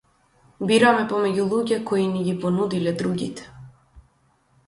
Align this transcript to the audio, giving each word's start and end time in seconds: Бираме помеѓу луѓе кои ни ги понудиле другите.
Бираме 0.69 1.03
помеѓу 1.11 1.43
луѓе 1.51 1.77
кои 1.91 2.07
ни 2.15 2.23
ги 2.29 2.33
понудиле 2.45 2.95
другите. 3.03 3.49